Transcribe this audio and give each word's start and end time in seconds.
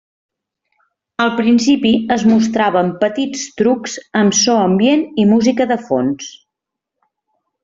Al 1.25 1.33
principi 1.39 1.91
es 2.15 2.25
mostraven 2.31 2.89
petits 3.03 3.43
trucs 3.61 3.99
amb 4.23 4.37
so 4.39 4.57
ambient 4.63 5.05
i 5.25 5.27
música 5.35 5.69
de 5.75 5.79
fons. 5.91 6.33